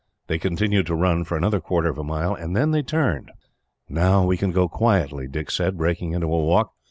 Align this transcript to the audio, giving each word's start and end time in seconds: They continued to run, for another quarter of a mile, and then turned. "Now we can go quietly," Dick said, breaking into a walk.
They 0.25 0.39
continued 0.39 0.87
to 0.87 0.95
run, 0.95 1.25
for 1.25 1.37
another 1.37 1.59
quarter 1.61 1.87
of 1.87 1.99
a 1.99 2.03
mile, 2.03 2.33
and 2.33 2.55
then 2.55 2.73
turned. 2.85 3.29
"Now 3.87 4.25
we 4.25 4.35
can 4.35 4.49
go 4.51 4.67
quietly," 4.67 5.27
Dick 5.27 5.51
said, 5.51 5.77
breaking 5.77 6.13
into 6.13 6.25
a 6.25 6.43
walk. 6.43 6.71